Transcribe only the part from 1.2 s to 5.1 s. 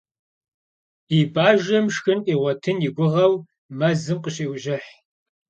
бажэм шхын къигъуэтын и гугъэу мэзым къыщеущыхь.